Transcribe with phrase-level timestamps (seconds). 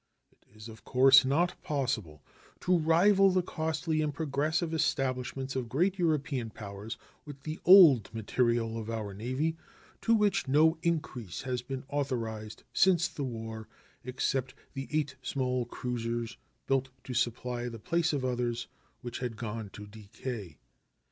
[0.31, 2.23] It is, of course, not possible
[2.61, 8.79] to rival the costly and progressive establishments of great European powers with the old material
[8.79, 9.57] of our Navy,
[10.01, 13.67] to which no increase has been authorized since the war,
[14.03, 18.65] except the eight small cruisers built to supply the place of others
[19.01, 20.57] which had gone to decay.